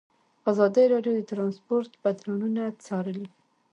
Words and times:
ازادي 0.51 0.83
راډیو 0.93 1.13
د 1.17 1.21
ترانسپورټ 1.31 1.89
بدلونونه 2.03 2.63
څارلي. 2.85 3.25